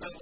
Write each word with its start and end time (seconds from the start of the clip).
ik 0.00 0.15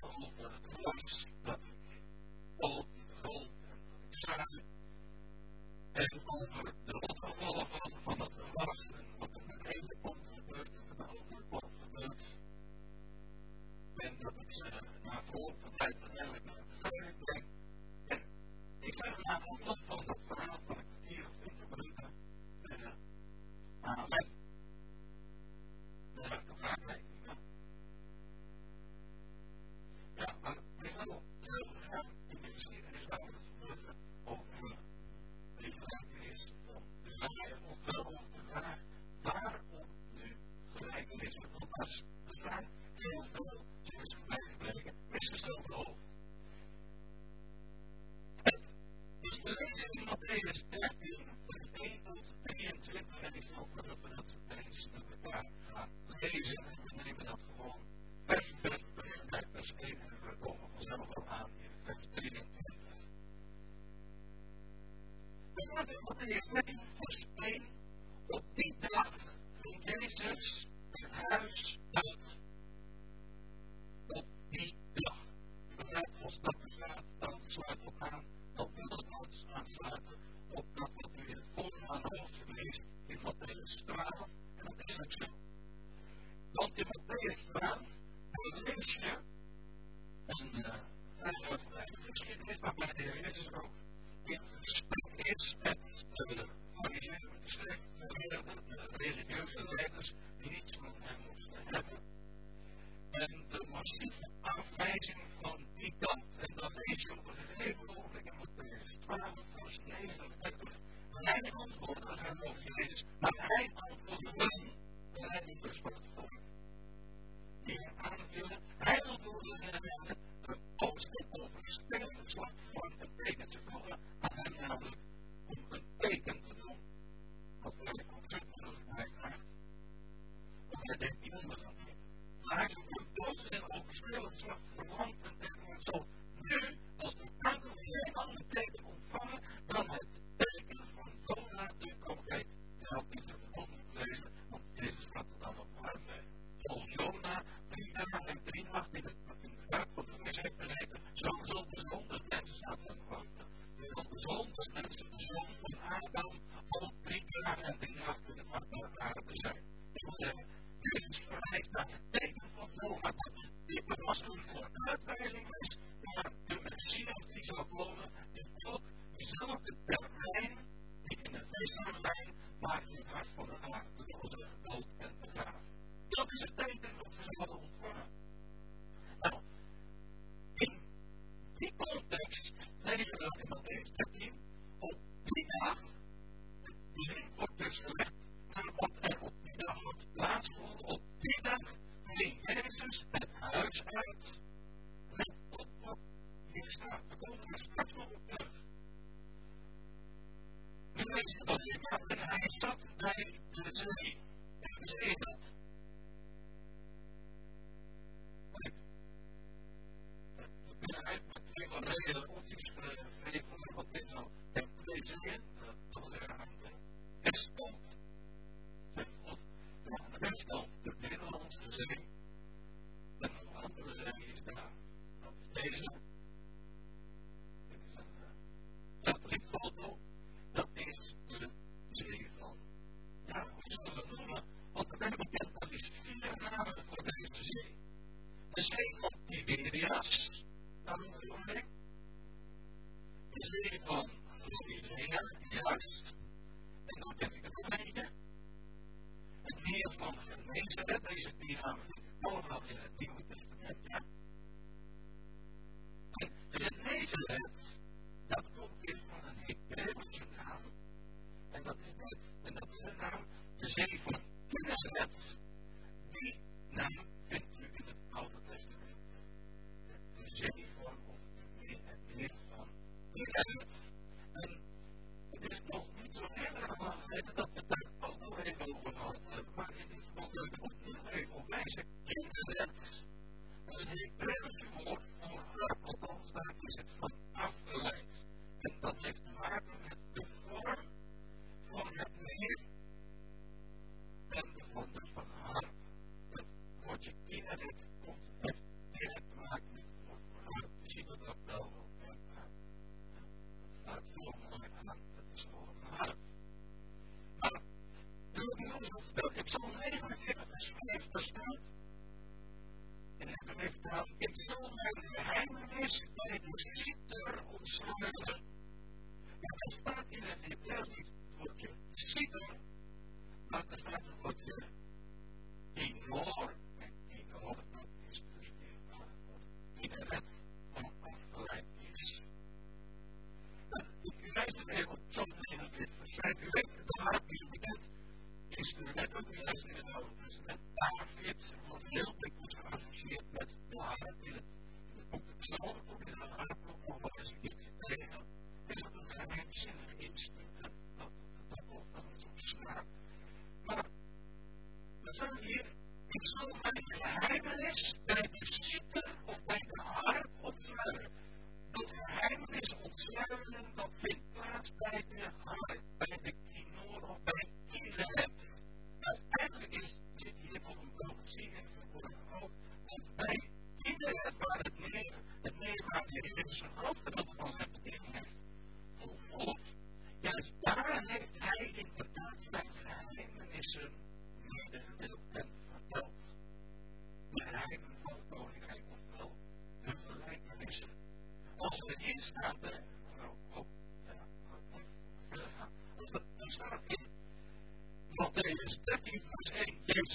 come. 251.64 251.76
All 252.24 252.38
of 252.38 252.53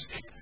Thanks. 0.07 0.38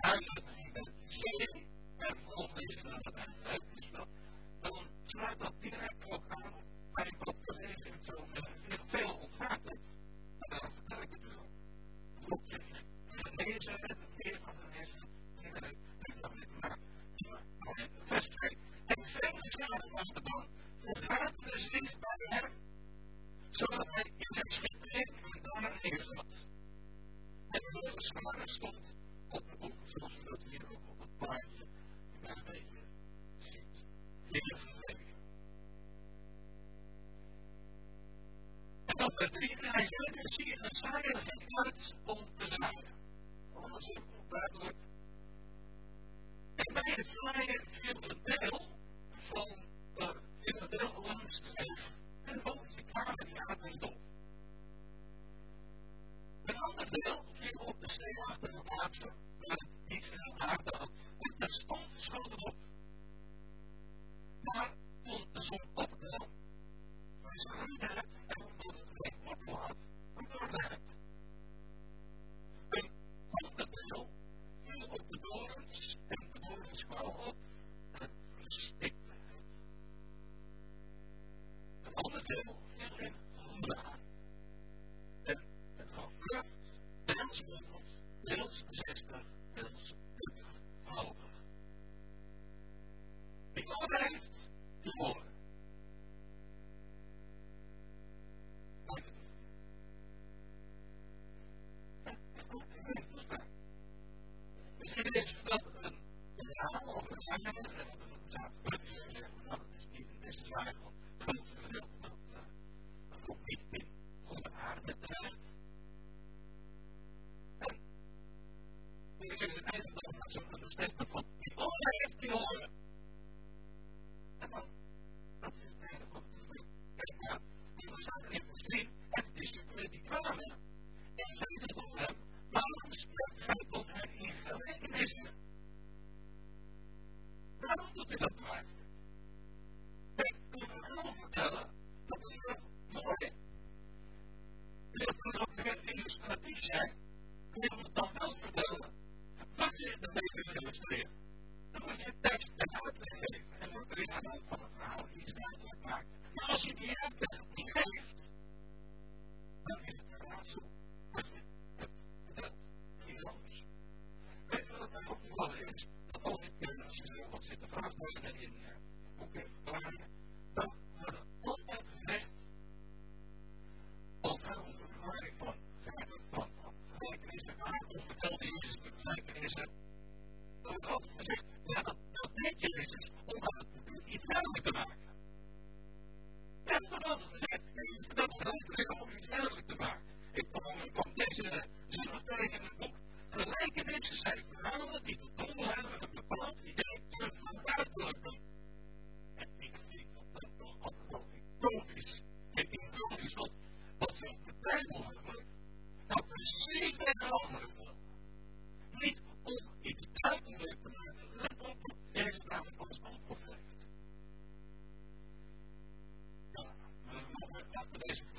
Ik 119.31 119.37
zeg 119.37 119.53
het 119.53 119.63
eigenlijk 119.63 120.05
nog 120.05 120.31
zo'n 120.31 120.69
statement 120.69 121.36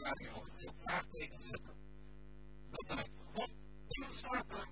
kan 0.09 0.27
je 0.27 0.35
ook 0.35 0.49
veel 0.59 0.73
vraagtekens 0.85 1.43
zetten. 1.43 1.75
Dat 2.71 2.87
blijkt 2.87 3.11
God. 3.35 3.51
Er 3.89 4.69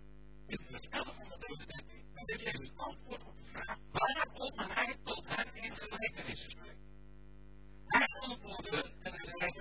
in 0.47 0.59
vers 0.59 0.89
11 0.89 1.17
van 1.17 1.27
Matthäus 1.29 1.67
13. 1.67 2.05
En 2.15 2.27
dit 2.27 2.41
is 2.41 2.59
het 2.59 2.73
antwoord 2.77 3.25
op 3.25 3.37
de 3.37 3.45
vraag 3.45 3.79
waarom 3.93 4.71
hij 4.71 4.97
tot 5.05 5.25
hen 5.27 5.55
in 5.55 5.77
gelijkenissen 5.77 6.51
spreekt. 6.51 6.85
Hij 7.87 8.07
antwoordde 8.21 8.93
en 9.03 9.13
hij 9.13 9.33
zei, 9.39 9.53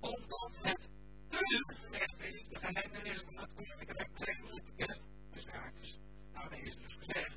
omdat 0.00 0.50
het 0.62 0.88
u 1.30 1.74
gerecht 1.74 2.20
is 2.20 2.48
de 2.48 2.58
gelijkenis 2.58 3.20
van 3.20 3.36
het 3.38 3.54
koninkrijk 3.54 4.16
tegen 4.16 4.64
te 4.64 4.72
kennen. 4.76 5.00
Dus 5.32 5.46
haakjes. 5.46 5.98
Daarmee 6.32 6.62
is 6.62 6.76
dus 6.76 6.94
gezegd 6.94 7.36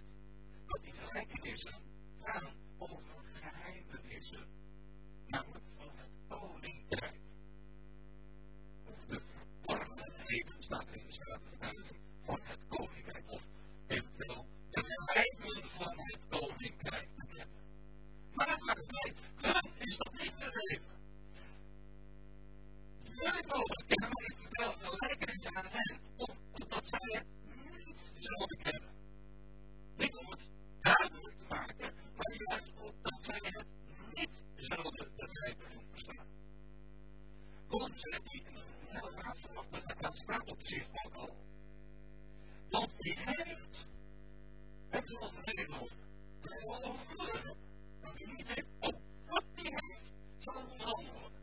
dat 0.68 0.84
die 0.84 0.94
gelijkenissen 0.94 1.82
gaan 2.24 2.65
Mogen 23.48 23.86
kennen, 23.88 24.10
maar 24.12 24.26
ik 24.26 24.38
vertel 24.40 24.72
gelijkenis 24.72 25.46
aan 25.46 25.66
hen, 25.70 26.00
omdat 26.52 26.86
zij 26.86 27.18
het 27.18 27.28
niet 27.86 27.98
zouden 28.14 28.58
kennen. 28.58 28.94
Niet 29.98 30.16
om 30.18 30.30
het 30.30 30.42
duidelijk 30.82 31.38
te 31.38 31.46
maken, 31.50 31.94
maar 32.16 32.36
juist 32.48 32.72
omdat 32.80 33.18
zij 33.20 33.40
het 33.42 33.68
niet 34.14 34.40
zouden 34.56 35.12
begrijpen 35.16 35.72
en 35.72 35.86
verstaan. 35.92 36.28
Want 37.68 37.94
die 37.94 38.44
een 38.90 39.22
raadsel, 39.22 39.66
dat 39.98 40.18
staat 40.18 40.52
op 40.52 40.62
zich 40.62 40.88
ook 41.06 41.14
al. 41.14 41.36
Want 42.70 42.94
die 42.98 43.18
heeft 43.18 43.86
het 44.90 45.10
wel 45.20 45.32
Dat 46.42 46.52
is 46.52 46.64
wel 46.64 46.84
overvloedig. 46.84 47.56
Want 48.02 48.18
die 48.18 48.28
niet 48.28 48.48
heeft, 48.48 48.68
ook 48.80 49.00
wat 49.26 49.44
die 49.56 49.70
heeft, 49.70 50.12
zal 50.40 50.56
onderhanden 50.56 51.35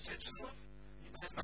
Het 0.00 0.22
zelf, 0.22 0.54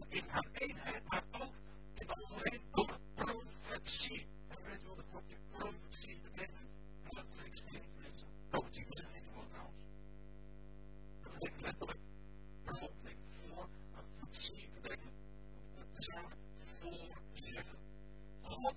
in 0.09 0.25
haar 0.29 0.47
eenheid, 0.53 1.03
maar 1.09 1.25
ook 1.31 1.53
in 1.95 2.09
algemeen 2.09 2.61
door 2.73 2.99
profetie. 3.15 4.27
En 4.49 4.57
weet 4.65 4.83
wat 4.87 4.97
het 4.97 5.07
woordje 5.11 5.37
profetie 5.51 6.21
betekent? 6.23 6.69
En 7.03 7.11
dat 7.11 7.25
Grieks 7.37 7.63
klinkt, 7.65 7.89
mensen. 7.97 8.27
Profetie 8.51 8.87
is 8.89 9.05
geen 9.13 9.23
woord 9.35 9.49
trouwens. 9.51 9.83
Dat 11.23 11.33
betekent 11.33 11.61
letterlijk 11.61 11.99
profetie 12.65 13.17
voor, 13.49 13.69
profetie 13.91 14.69
betekent 14.81 15.13
te 15.95 16.03
zeggen 16.03 16.31
voorzeggen. 16.81 17.79
God 18.43 18.77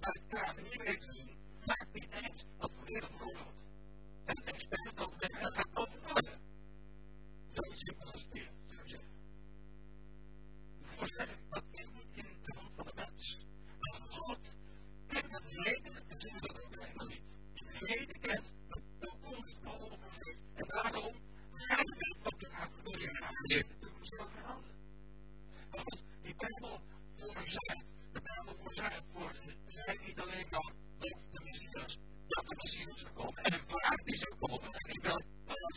bij 0.00 0.16
elkaar, 0.30 0.56
en 0.56 0.64
iedereen 0.72 1.00
te 1.00 1.12
zien, 1.12 1.30
maakt 1.64 1.86
niet 1.92 2.06
wat 2.58 2.70
voor 2.78 3.45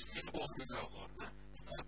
in 0.06 0.68
zou 0.68 0.90
worden. 0.92 1.34
Dat 1.66 1.86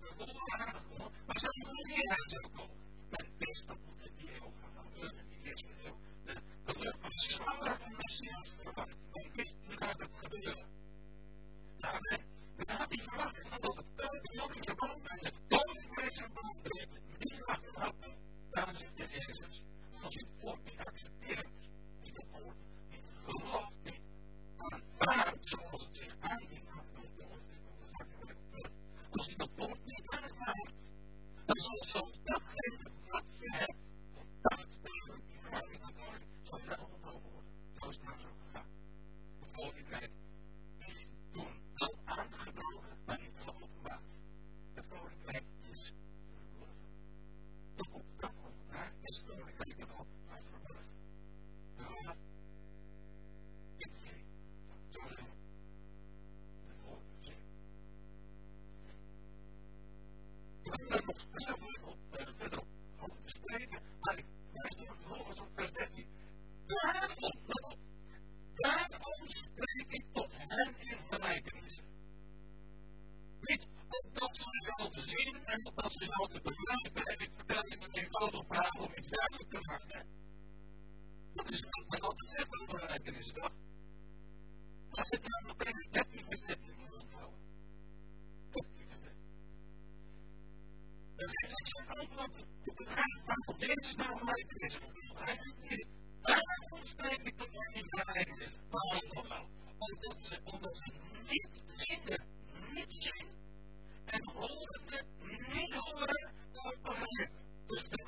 de 0.00 0.12
voorwaarden 0.16 0.82
komen, 0.88 1.12
maar 1.26 1.36
hij 1.36 2.28
zou 2.28 2.48
komen. 2.56 2.76
Men 3.10 3.26
wist 3.38 3.66
dat 3.66 3.76
moet 3.84 4.06
in 4.06 4.14
die 4.16 4.34
eeuw 4.34 4.52
gaan 4.60 4.84
gebeuren, 4.84 5.18
in 5.18 5.28
die 5.28 5.50
eerste 5.50 5.68
eeuw. 5.84 5.96
De, 6.24 6.78
lucht 6.78 7.00
was 7.00 7.14
zwanger 7.14 7.78
van 7.78 7.96
Messias 7.96 8.52
verwacht. 8.62 8.96
Men 9.12 9.30
wist 9.34 9.54
hoe 9.66 9.76
dat 9.76 9.98
het 9.98 10.10
gebeuren. 10.16 10.66
Ja, 11.76 11.98
men 12.56 12.76
had 12.76 12.90
die 12.90 13.02
verwachting 13.02 13.48
dat 13.48 13.76
het 13.76 13.86
koninkrijk 13.96 14.64
zou 14.64 14.76
komen 14.76 15.10
en 15.10 15.24
het 15.24 15.38
koninkrijk 15.48 16.14
zou 16.14 16.30
komen. 16.32 16.62
Die 17.18 17.34
verwachting 17.36 17.76
had. 17.76 17.94
Daarom 18.50 18.74
zegt 18.74 18.96
de 18.96 19.06
Jezus, 19.08 19.62
als 20.02 20.14
je 20.14 20.20
het 20.20 20.40
woord 20.40 20.64
niet 20.64 20.78
accepteert, 20.78 21.48
is 22.02 22.10
het 22.12 22.26
woord 22.30 22.56
en 75.44 75.72
dat 75.74 75.92
ze 75.92 76.06
wel 76.16 76.26
te 76.26 76.40
begrijpen. 76.40 77.04
En 77.04 77.18
ik 77.18 77.30
vertel 77.36 77.66
je 77.66 77.76
een 77.80 77.92
eenvoudig 77.92 78.46
verhaal 78.46 78.84
om 78.84 78.92
iets 78.96 79.08
duidelijk 79.08 79.50
te 79.50 79.58
maken. 79.60 80.06
Dat 81.32 81.50
is 81.50 81.60
wat 81.60 81.84
een 81.88 82.00
altijd 82.00 82.30
zegt 82.36 82.48
van 82.48 82.66
bereiken 82.66 83.14
is 83.14 83.32
dat. 83.32 83.52
Dat 84.90 85.06
het 85.10 85.22
dan 85.22 85.50
opeens 85.50 85.88
13 85.90 86.24
verzettingen 86.28 86.76
moet 86.78 86.92
onthouden. 86.92 87.38
Dan 91.16 91.28
is 91.28 91.50
het 91.50 91.68
zo 91.68 92.14
dat 92.14 92.34
de 92.34 93.42
op 93.46 93.58
deze 93.58 93.94
is. 94.56 94.78
Hij 95.14 95.36
zit 95.36 95.68
hier. 95.68 95.86
Daarom 96.20 96.86
spreek 96.86 97.18
ik 97.18 97.38
dat 97.38 97.48
niet 97.74 97.90
bereiken. 97.90 98.52
Waarom? 98.70 99.48
Omdat 99.78 100.16
ze, 100.20 100.40
omdat 100.44 100.76
ze 100.76 100.92
niet 101.28 101.62
vinden, 101.76 102.24
niet 102.74 102.92
zien 102.92 103.33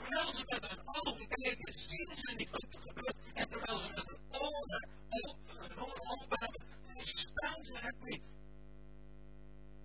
terwijl 0.07 0.35
ze 0.35 0.45
met 0.47 0.71
hun 0.71 0.81
ogen 0.87 1.29
kijken, 1.29 1.79
zien 1.79 2.11
ze 2.17 2.35
niet 2.37 2.51
wat 2.51 2.63
er 2.63 2.81
gebeurt. 2.81 3.17
En 3.35 3.49
terwijl 3.49 3.79
ze 3.79 3.89
met 3.89 4.07
hun 4.07 4.41
ogen 4.41 4.89
hun 5.09 5.79
oren 5.79 6.11
opbouwen, 6.11 6.63
verstaan 6.85 7.65
ze 7.65 7.77
het 7.79 7.97
niet. 8.05 8.23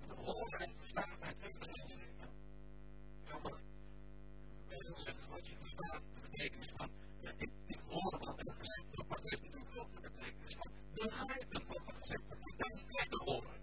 De 0.08 0.14
horen 0.14 0.60
en 0.60 0.74
verstaan 0.78 1.10
het 1.20 1.38
twee 1.40 1.54
verschillende 1.58 1.96
dingen. 1.96 2.30
Jammer. 3.28 3.60
Wat 5.30 5.48
je 5.48 5.56
verstaat, 5.60 6.02
de 6.14 6.22
betekenis 6.22 6.70
van, 6.76 6.90
ik, 7.68 7.80
hoor 7.88 8.18
wat 8.20 8.40
er 8.40 8.54
gezegd 8.58 8.86
wordt, 8.96 9.10
maar 9.10 9.18
het 9.18 9.30
heeft 9.30 9.42
natuurlijk 9.42 9.78
ook 9.78 9.94
de 9.96 10.02
betekenis 10.02 10.56
van 10.56 10.72
begrijpen 10.94 11.68
wat 11.68 11.88
er 11.88 11.96
gezegd 12.02 12.24
wordt. 12.28 12.48
Ik 12.48 12.58
kan 12.58 12.72
het 12.78 12.88
niet 12.88 13.20
horen. 13.26 13.60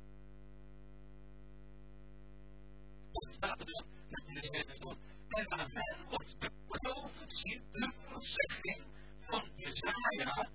Dan 3.12 3.32
staat 3.34 3.60
er 3.60 3.66
dan, 3.66 3.86
dat 4.10 4.22
je 4.26 4.40
de 4.40 4.56
eerste 4.56 4.76
stond, 4.76 5.07
en 5.38 5.52
aan 5.52 5.70
hen 5.72 6.08
wordt 6.08 6.40
de 6.40 6.50
profetie, 6.66 7.60
de 7.72 7.92
voorzegging 8.06 8.82
van 9.20 9.50
Jezaja, 9.56 10.48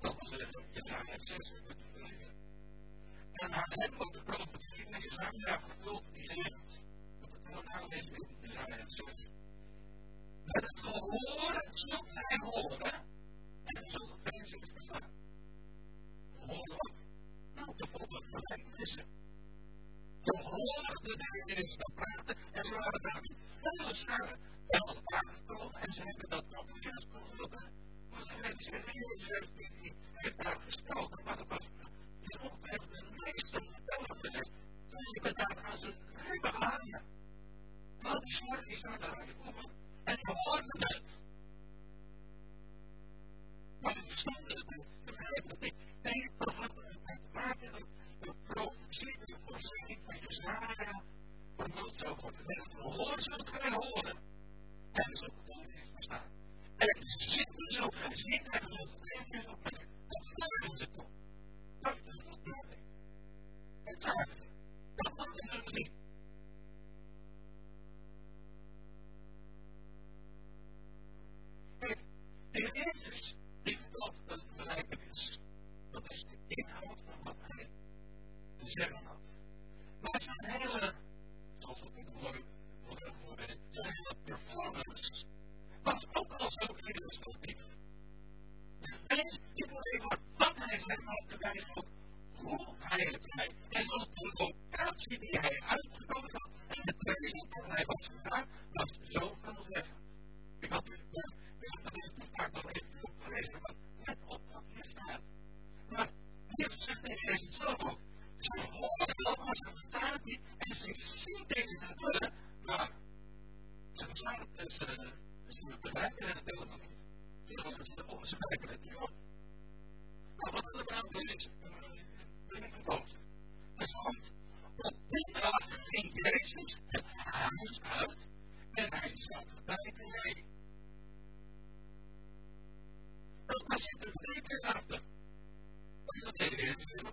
dat 0.00 0.14
was 0.18 0.30
Jezaja 0.70 1.18
6, 1.18 1.52
en 3.32 3.52
aan 3.52 3.64
hen 3.68 3.94
wordt 3.96 4.12
de 4.12 4.22
profetie 4.22 4.84
van 4.84 5.00
Jezaja 5.00 5.60
vervuld 5.60 6.04
die 6.12 6.24
zegt, 6.24 6.80
dat 7.20 7.30
het 7.32 7.64
nou 7.64 7.94
is 7.94 8.06
in 8.06 8.26
Jezaja 8.40 8.84
6, 8.88 9.28
met 10.44 10.64
het 10.64 10.78
gehoor 10.78 11.64
zult 11.72 12.08
gij 12.10 12.38
horen, 12.38 12.92
en 13.64 13.76
het 13.76 13.90
zult 13.90 14.18
geen 14.22 14.46
zin 14.46 14.66
verstaan. 14.74 15.10
Horen 16.46 16.76
wat? 16.76 16.92
Nou, 17.54 17.76
bijvoorbeeld 17.76 18.24
gelijkenissen. 18.24 19.04
Ze 19.04 19.04
horen 19.04 19.25
de 20.26 21.16
dingen 21.44 21.66
te 21.66 21.90
praten 21.94 22.36
en 22.52 22.64
ze 22.64 22.74
waren 22.74 23.02
daar 23.02 23.20
niet 23.22 23.36
volle 23.60 23.94
scharen 23.94 24.38
bij 24.66 24.80
elkaar 24.80 25.32
gekomen 25.34 25.80
en 25.80 25.92
ze 25.92 26.02
hebben 26.02 26.28
dat 26.28 26.44
enthousiast 26.50 27.06
geroepen. 27.10 27.72
Maar 28.10 28.20
de 28.20 28.36
mensen 28.40 28.84
die 28.84 28.94
Jezus 28.94 29.28
heeft, 29.28 29.94
heeft 30.12 30.38
daar 30.38 30.60
gesproken, 30.60 31.24
maar 31.24 31.36
dat 31.36 31.46
was 31.48 31.68
is 32.20 32.38
ongeveer 32.40 32.78
de 32.78 33.04
meeste 33.24 33.60
vertellen 33.72 34.16
geweest. 34.20 34.52
Ze 34.88 34.96
hebben 35.12 35.34
daar 35.34 35.64
aan 35.64 35.76
zijn 35.78 35.94
ribben. 36.30 37.04
Maar 38.00 38.20
die 38.20 38.34
scharen 38.34 38.68
die 38.68 38.78
zijn 38.78 39.00
daar 39.00 39.26
gekomen 39.26 39.70
en 40.04 40.18
ze 40.18 40.32
hoorden 40.32 40.86
het. 40.86 41.02
Maar 43.80 43.92
ze 43.92 44.02
verstonden 44.06 44.56
het 44.56 44.70
niet, 44.70 44.86
ze 45.04 45.12
begrepen 45.12 45.50
het 45.50 45.60
niet. 45.60 45.74
Nee, 46.02 46.30
dat 46.38 46.54
had 46.54 46.85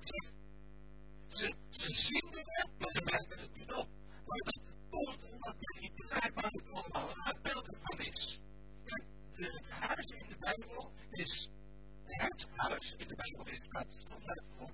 Ook. 0.04 0.32
Ze, 1.28 1.54
ze 1.70 1.94
zien 1.94 2.30
het, 2.32 2.70
maar 2.78 2.92
ze 2.92 3.02
merken 3.04 3.40
het 3.40 3.54
niet 3.58 3.74
op. 3.74 3.88
Maar 4.26 4.40
dat 4.44 4.76
komt 4.90 5.24
omdat 5.24 5.56
je 5.60 5.80
niet 5.80 5.96
begrijpt 5.96 6.36
waar 6.36 6.52
het 6.52 6.72
allemaal 6.72 7.10
een 7.10 7.42
beeld 7.42 7.78
van 7.82 8.00
is. 8.00 8.40
Het 9.34 9.70
huis 9.70 10.06
in 10.06 10.28
de 10.30 10.36
Bijbel 10.40 10.92
is, 11.12 11.50
het 12.04 12.48
huis 12.56 12.94
in 12.98 13.08
de 13.08 13.16
Bijbel 13.16 13.48
is 13.48 13.62
het 13.70 13.92
standaard 13.92 14.44
voor 14.58 14.72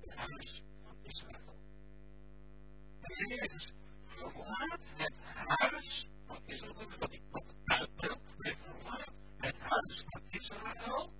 het 0.00 0.14
huis 0.14 0.62
van 0.82 0.96
Israël. 1.02 1.56
En 3.00 3.28
Jezus 3.28 3.72
verlaat 4.06 4.80
het 4.96 5.14
huis 5.44 6.06
van 6.26 6.42
Israël, 6.46 6.90
wat 6.98 7.12
ik 7.12 7.22
wat 7.30 7.54
uitbeeld, 7.64 8.20
hij 8.38 8.54
verlaat 8.56 9.12
het 9.36 9.58
huis 9.58 10.04
van 10.06 10.22
Israël 10.28 11.12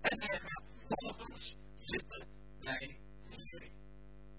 en 0.00 0.20
hij 0.20 0.40
gaat 0.40 0.64
vervolgens 0.86 1.56
zitten 1.78 2.37
de 2.68 2.84
Heer. 2.84 3.70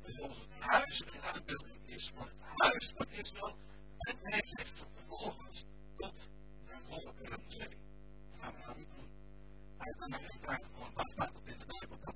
Dus 0.03 0.19
als 0.19 0.37
het 0.37 0.59
huis 0.59 1.03
een 1.11 1.45
is 1.85 2.11
van 2.15 2.27
het 2.27 2.37
huis 2.55 2.91
van 2.95 3.07
Israël, 3.09 3.57
en 3.97 4.17
hij 4.21 4.41
zegt 4.43 4.85
vervolgens 4.95 5.65
tot 5.97 6.13
de 6.65 6.77
volkeren 6.87 7.43
zee. 7.47 7.77
Dat 8.41 8.53
gaan 8.63 8.77
niet. 8.77 8.87
Hij 9.77 9.93
van 9.97 10.93
wat 10.93 11.11
staat 11.11 11.35
er 11.35 11.51
in 11.51 11.59
de 11.59 11.65
Bijbel 11.65 11.97
dat 12.03 12.15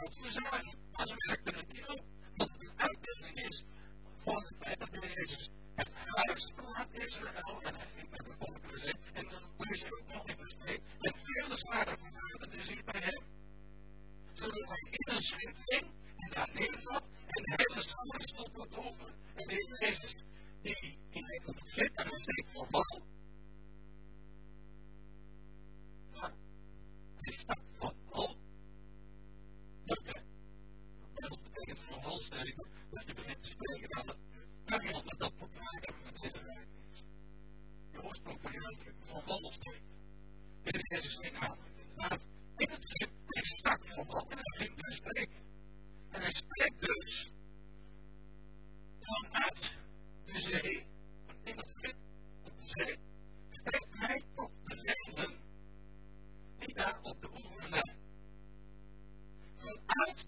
trots 0.00 0.32
zijn, 0.32 0.76
maar 0.92 1.06
we 1.06 1.14
werken 1.26 1.54
het 1.54 1.88
op 1.88 2.04
dat 2.36 2.48
het 2.50 2.60
een 2.60 2.72
uitdaging 2.76 3.48
is 3.48 3.64
van 4.22 4.34
het 4.34 4.54
feit 4.60 4.78
dat 4.78 4.90
de 4.90 4.98
Heer 5.00 5.14
Jezus 5.14 5.50
het 5.74 5.88
huis 6.04 6.52
verlaat 6.54 6.88
Israël 6.92 7.62
en 7.62 7.74
hij 7.74 7.86
ging 7.96 8.10
met 8.10 8.24
de 8.24 8.34
volkeren 8.38 8.78
zin. 8.78 8.96
En 9.12 9.28
dan 9.28 9.42
lees 9.58 9.80
je 9.80 9.98
ook 10.00 10.12
nog 10.14 10.28
in 10.28 10.36
vers 10.36 10.54
2 10.54 10.80
en 10.98 11.56
zware 11.56 11.98
is 12.50 12.84
bij 12.84 13.00
hem. 13.00 13.22
Zodat 14.32 14.68
hij 14.68 14.78
in 14.90 15.14
een 15.14 15.20
schip 15.20 15.56
ging 15.64 15.86
en 16.16 16.30
daar 16.30 16.50
neerzat 16.52 17.04
en 17.26 17.42
de 17.42 17.52
hele 17.56 17.82
stond 18.20 18.76
open. 18.76 19.14
En 19.34 19.48
de 19.48 19.54
Heer 19.54 19.78
Jezus 19.78 20.24
die 20.62 20.98
in 21.10 21.24
het 21.24 21.56
schip 21.64 21.96
en 21.96 22.06
een 22.06 22.20
schip 22.20 22.46
van 22.52 22.66
wal. 22.70 23.02
dat 33.70 34.16
kan 34.64 34.86
je 34.86 35.02
met 35.04 35.18
dat 35.18 35.32
dat 35.38 36.22
is. 36.22 36.32
De 37.92 38.02
oorsprong 38.02 38.40
van 38.40 38.52
je 38.52 38.92
van 39.06 39.22
is 40.64 40.80
Jezus. 40.88 41.14
Inderdaad, 41.14 42.20
in 42.56 42.70
het 42.70 42.82
schip 42.82 43.10
straks 43.60 43.94
van 43.94 44.06
wat 44.06 44.28
en 44.28 44.38
hij 44.40 44.66
ging 44.66 44.82
dus 44.82 44.96
spreken. 44.96 45.42
En 46.10 46.20
hij 46.20 46.30
spreekt 46.30 46.80
dus 46.80 47.30
vanuit 49.00 49.72
de 50.24 50.40
zee, 50.40 50.86
van 51.26 51.36
in 51.42 51.56
het 51.56 51.68
schip 51.68 51.96
op 52.44 52.52
de 52.60 52.66
zee, 52.66 52.98
spreekt 53.50 53.98
hij 53.98 54.22
tot 54.34 54.50
degenen 54.64 55.40
die 56.58 56.74
daar 56.74 57.00
op 57.02 57.20
de 57.20 57.28
oever 57.28 57.68
zijn. 57.68 57.98
Vanuit 59.56 60.26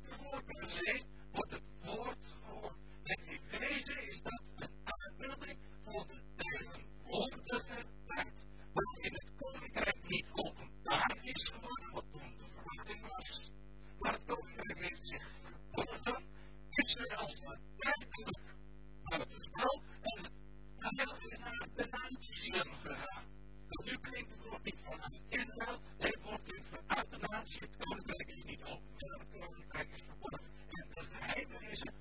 Maar 13.99 14.13
het 14.13 14.23
Koninkrijk 14.27 14.79
heeft 14.79 15.07
zich 15.07 15.29
verbonden. 15.73 16.25
Israël 16.71 17.29
verkondigde, 17.29 17.31
Israëls 17.31 17.41
tijdelijk 17.77 18.39
buitenspel 19.03 19.83
en 20.01 20.33
hij 20.79 21.07
is 21.29 21.39
naar 21.39 21.69
de 21.75 21.89
natieën 21.91 22.75
gegaan. 22.83 23.25
Dus 23.69 23.91
nu 23.91 23.99
klinkt 23.99 24.31
het 24.31 24.43
woord 24.49 24.65
niet 24.65 24.81
vanuit 24.85 25.21
Israël, 25.29 25.81
nee, 25.99 26.11
het 26.11 26.23
woord 26.23 26.43
klinkt 26.43 26.69
vanuit 26.69 27.11
de 27.11 27.19
natie. 27.19 27.61
Het 27.61 27.77
koninkrijk 27.77 28.29
is 28.29 28.45
niet 28.45 28.63
open, 28.63 28.95
het 28.99 29.27
koninkrijk 29.41 29.91
is 29.91 30.03
verbonden. 30.03 30.41
En 30.71 30.89
de 30.95 31.01
geheime 31.01 31.71
is 31.71 31.81
het 31.81 31.95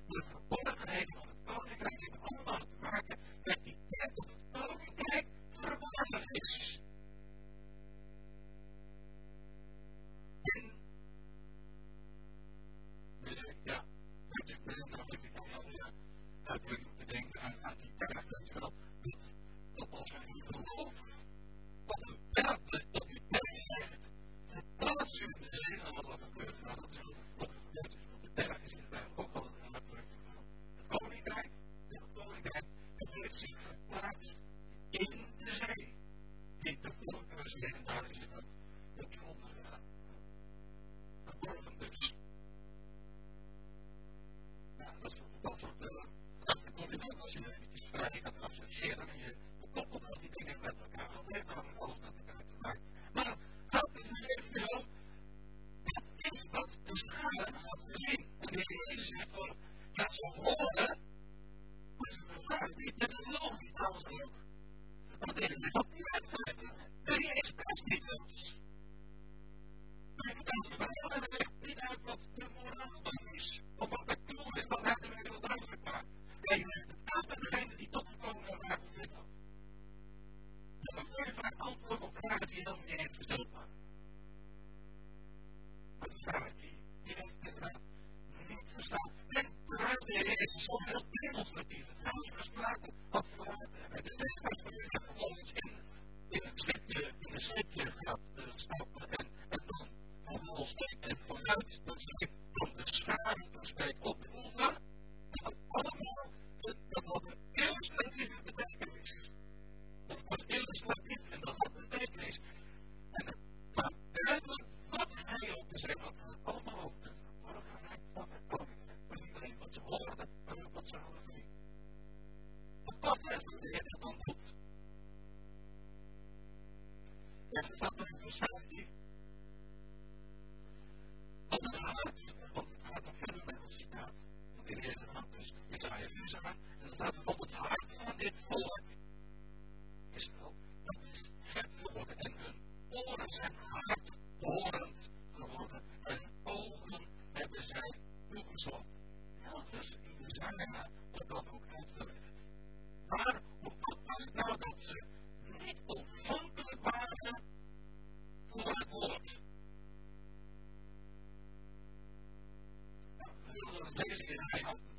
Mexican 163.96 164.91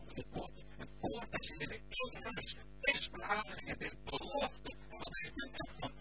opgekomen. 0.00 0.64
En 0.78 0.88
voordat 1.00 1.44
ze 1.46 1.54
in 1.58 1.68
de 1.68 1.80
eerste 1.88 2.56
testvergaderingen 2.80 3.78
der 3.78 3.94
belofte 4.04 4.74
van 4.88 4.98
de 4.98 5.30
Heer 5.34 5.58
van 5.78 5.92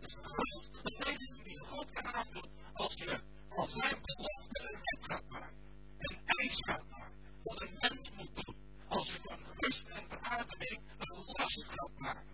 de 0.00 0.08
grootste 0.22 0.78
beweging 0.82 1.42
die 1.44 1.58
God 1.58 1.90
kan 1.90 2.14
aandoen 2.14 2.50
als 2.72 2.94
je 2.94 3.20
van 3.48 3.68
zijn 3.68 3.98
belofte 4.02 4.72
een 4.72 4.80
wet 4.84 5.04
gaat 5.10 5.28
maken, 5.28 5.56
een 5.98 6.18
eis 6.24 6.54
gaat 6.54 6.84
maken, 6.90 7.18
wat 7.42 7.60
een 7.60 7.76
mens 7.78 8.10
moet 8.16 8.34
doen. 8.34 8.56
Als 8.88 9.06
je 9.06 9.18
van 9.22 9.38
rust 9.56 9.88
en 9.88 10.04
verademing 10.08 10.80
een 10.98 11.24
lastig 11.26 11.66
gaat 11.66 11.98
maken, 11.98 12.26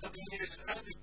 dat 0.00 0.16
is 0.16 0.28
uit 0.28 0.50
de 0.50 0.72
uit 0.72 0.99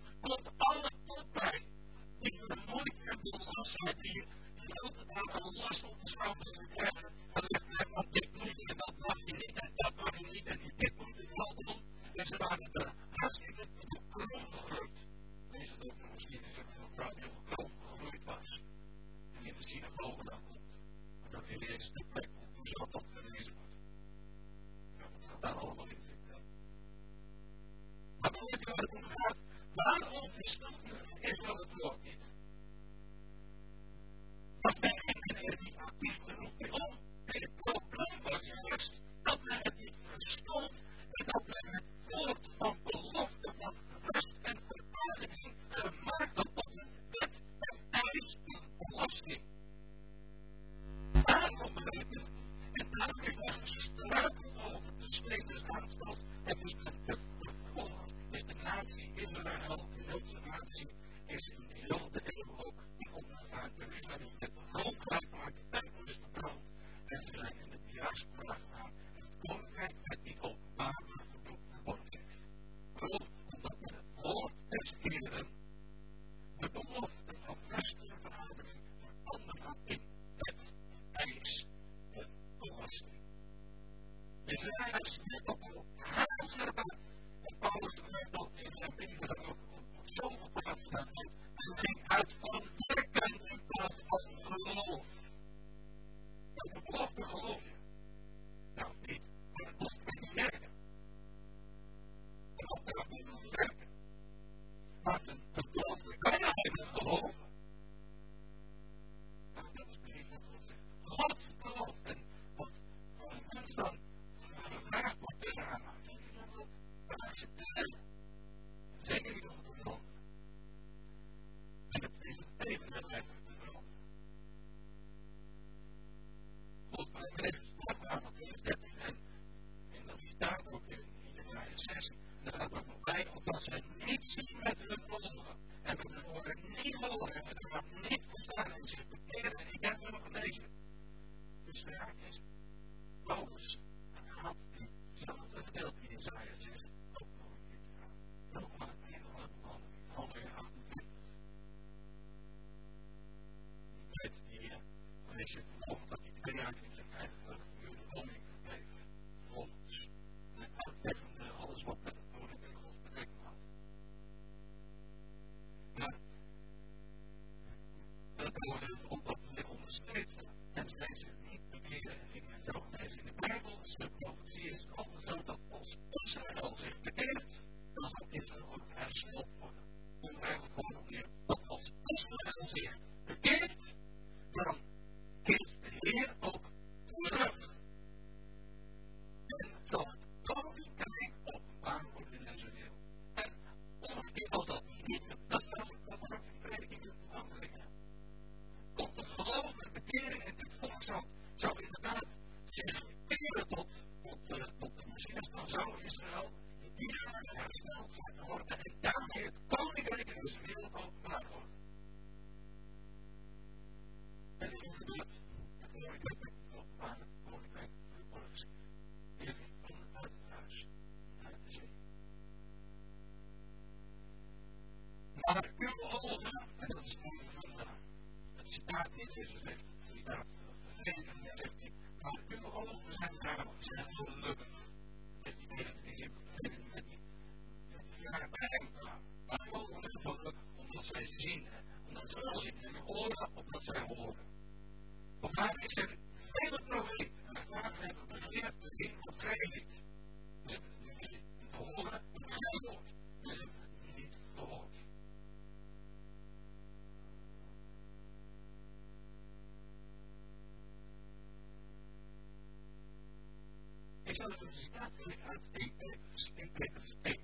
definitely 264.93 265.35
had 265.45 265.55
a 265.55 265.59
big, 265.73 265.91
big, 265.99 266.91
big, 267.23 267.36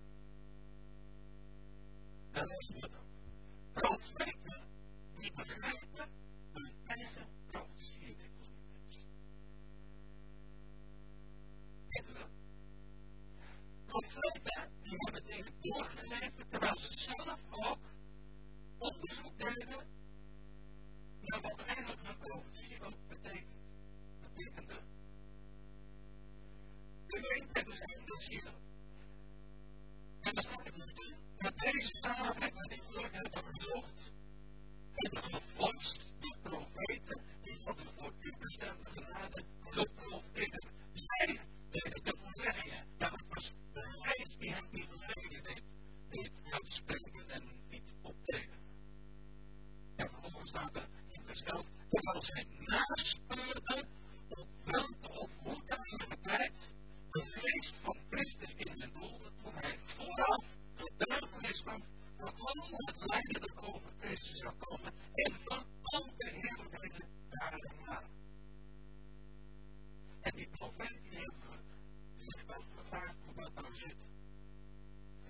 aan 73.54 73.76
zit. 73.76 73.96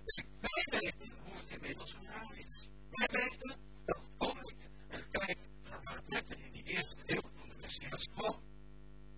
Dus 0.06 0.26
wij 0.40 0.80
weten 0.80 1.12
hoe 1.24 1.36
het 1.36 1.50
inmiddels 1.50 1.94
gegaan 1.94 2.36
is. 2.36 2.68
Wij 2.90 3.08
weten 3.12 3.60
dat 3.86 3.98
het 3.98 4.10
koninklijk 4.18 4.60
en 4.88 5.10
kijk 5.12 5.38
naar 5.64 5.82
waar 5.84 6.38
in 6.38 6.52
die 6.52 6.64
eerste 6.64 6.96
eeuw 7.06 7.22
van 7.22 7.50
de 7.50 7.56
Messias 7.62 8.08
kwam. 8.16 8.36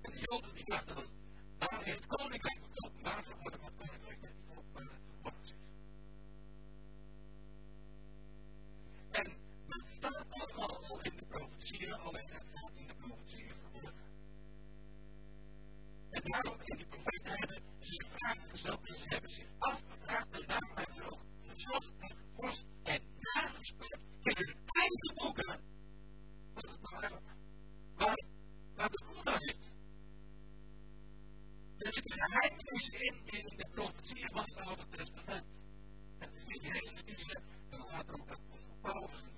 En 0.02 0.12
de 0.12 0.20
Joden 0.20 0.54
die 0.54 0.66
dachten 0.66 0.96
dat 0.96 1.10
daar 1.58 1.84
heeft 1.84 2.06
koninkrijk 2.06 2.60
moet 2.60 2.86
openbaar 2.86 3.24
geworden 3.24 3.62
wat 3.62 3.72
koninkrijk 3.78 4.20
gezocht 21.66 21.92
en 22.00 22.16
kost 22.36 22.66
en 22.84 23.02
nagespeeld 23.20 24.02
in 24.24 24.36
hun 24.36 24.56
eigen 24.66 25.14
boeken. 25.16 25.62
Wat 26.54 26.64
is 26.64 26.72
het 26.72 26.82
belangrijk. 26.82 27.22
Waar, 27.96 28.26
waar 28.76 28.90
de 28.90 29.04
Koena 29.06 29.40
zit. 29.40 29.74
Er 31.78 31.94
zit 31.94 32.12
een 32.12 32.20
geheimnis 32.20 32.90
in, 32.90 33.16
in 33.26 33.58
de 33.58 33.68
profetieën 33.72 34.30
van 34.32 34.44
het 34.44 34.68
Oude 34.68 34.86
Testament. 34.90 35.46
En 36.20 36.30
dat 36.30 36.36
is 36.36 36.46
die 36.46 36.72
hele 36.72 37.04
die 37.06 37.16
ze 37.16 37.40
later 37.70 38.14
ook 38.14 38.30
aan 38.30 38.42
Paulus 38.82 39.35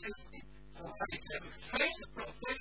ik 0.00 0.44
waarbij 0.72 1.20
vreemde 1.60 2.08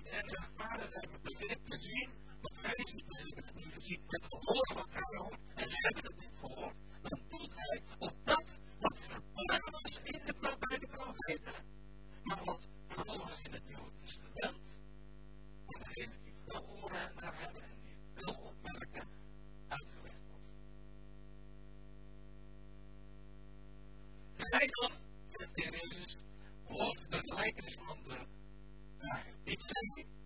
en 0.09 0.27
de 0.27 0.43
vader 0.55 0.89
hebben 0.91 1.63
te 1.63 1.77
zien 1.77 2.09
wat 2.41 2.61
wij 2.61 2.85
zien. 2.85 3.05
Ze 3.07 3.25
dat 3.35 3.73
gezien, 3.73 4.01
horen 4.29 4.75
wat 4.75 4.87
hij 4.89 5.31
en 5.55 5.69
ze 5.69 5.75
hebben 5.77 6.03
het 6.03 6.19
niet 6.19 6.37
gehoord. 6.39 6.75
Dan 7.01 7.19
op 7.97 8.13
dat 8.23 8.43
wat 8.79 8.99
verborgen 9.07 9.71
was 9.71 9.99
in 10.03 10.21
de, 10.25 10.33
maar 12.23 12.43
wat 12.43 12.67
in 13.43 13.53
het 13.53 13.63
Jood 13.67 13.93
is 14.03 14.19
degenen 15.67 16.19
die 16.23 16.61
oren 16.61 17.11
hebben 17.15 17.74
take 29.67 30.05
it. 30.05 30.24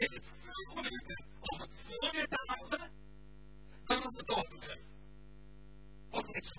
Het 0.00 0.12
is 0.12 0.20
veel 0.42 0.52
voorgeweten 0.74 1.24
om 1.40 1.60
het 1.60 1.70
voor 1.86 2.16
je 2.16 2.26
te 2.28 2.42
houden 2.46 2.90
dan 3.84 4.06
om 4.06 4.16
het 4.16 4.26
door 4.26 4.44
te 4.44 4.56
geven. 4.60 4.84
Ook 6.10 6.32
niks. 6.32 6.52